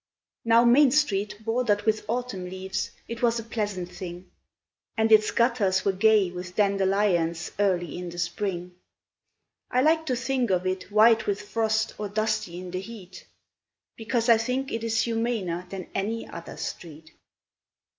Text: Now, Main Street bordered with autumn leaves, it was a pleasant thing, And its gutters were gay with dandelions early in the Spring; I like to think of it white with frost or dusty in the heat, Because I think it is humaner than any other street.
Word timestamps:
Now, 0.43 0.65
Main 0.65 0.89
Street 0.89 1.37
bordered 1.45 1.83
with 1.83 2.05
autumn 2.09 2.45
leaves, 2.45 2.89
it 3.07 3.21
was 3.21 3.37
a 3.37 3.43
pleasant 3.43 3.89
thing, 3.91 4.31
And 4.97 5.11
its 5.11 5.29
gutters 5.29 5.85
were 5.85 5.91
gay 5.91 6.31
with 6.31 6.55
dandelions 6.55 7.51
early 7.59 7.99
in 7.99 8.09
the 8.09 8.17
Spring; 8.17 8.73
I 9.69 9.83
like 9.83 10.07
to 10.07 10.15
think 10.15 10.49
of 10.49 10.65
it 10.65 10.91
white 10.91 11.27
with 11.27 11.43
frost 11.43 11.93
or 11.99 12.09
dusty 12.09 12.57
in 12.59 12.71
the 12.71 12.81
heat, 12.81 13.27
Because 13.95 14.27
I 14.27 14.39
think 14.39 14.71
it 14.71 14.83
is 14.83 15.03
humaner 15.03 15.67
than 15.69 15.87
any 15.93 16.27
other 16.27 16.57
street. 16.57 17.11